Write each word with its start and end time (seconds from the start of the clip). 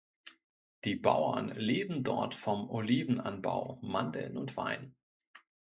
Die 0.83 0.95
Bauern 0.95 1.49
leben 1.49 2.03
dort 2.03 2.33
vom 2.33 2.67
Olivenanbau, 2.71 3.77
Mandeln 3.83 4.35
und 4.35 4.57
Wein. 4.57 4.95